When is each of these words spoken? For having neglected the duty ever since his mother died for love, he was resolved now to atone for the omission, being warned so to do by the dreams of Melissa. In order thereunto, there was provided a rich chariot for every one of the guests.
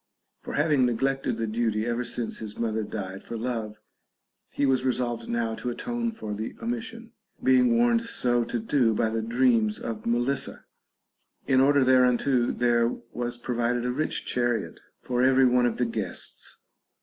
For 0.41 0.55
having 0.55 0.83
neglected 0.87 1.37
the 1.37 1.45
duty 1.45 1.85
ever 1.85 2.03
since 2.03 2.39
his 2.39 2.57
mother 2.57 2.81
died 2.81 3.23
for 3.23 3.37
love, 3.37 3.79
he 4.51 4.65
was 4.65 4.83
resolved 4.83 5.29
now 5.29 5.53
to 5.53 5.69
atone 5.69 6.11
for 6.11 6.33
the 6.33 6.55
omission, 6.59 7.11
being 7.43 7.77
warned 7.77 8.01
so 8.05 8.43
to 8.45 8.57
do 8.57 8.95
by 8.95 9.11
the 9.11 9.21
dreams 9.21 9.77
of 9.79 10.07
Melissa. 10.07 10.65
In 11.45 11.61
order 11.61 11.83
thereunto, 11.83 12.47
there 12.51 12.87
was 13.13 13.37
provided 13.37 13.85
a 13.85 13.91
rich 13.91 14.25
chariot 14.25 14.79
for 15.01 15.21
every 15.21 15.45
one 15.45 15.67
of 15.67 15.77
the 15.77 15.85
guests. 15.85 16.57